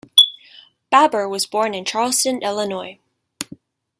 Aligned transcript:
Baber 0.89 1.29
was 1.29 1.45
born 1.45 1.75
in 1.75 1.85
Charleston, 1.85 2.41
Illinois. 2.41 2.97